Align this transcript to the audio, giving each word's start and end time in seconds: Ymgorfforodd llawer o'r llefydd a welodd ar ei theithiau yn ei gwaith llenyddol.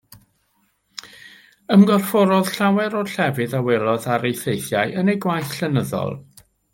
Ymgorfforodd 1.75 2.49
llawer 2.55 2.97
o'r 3.01 3.13
llefydd 3.17 3.53
a 3.59 3.61
welodd 3.67 4.07
ar 4.15 4.25
ei 4.31 4.35
theithiau 4.43 4.97
yn 5.03 5.15
ei 5.15 5.21
gwaith 5.27 5.53
llenyddol. 5.59 6.15